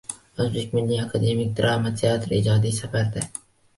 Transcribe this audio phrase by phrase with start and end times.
[0.45, 3.29] O‘zbek milliy akademik drama teatri ijodiy safarda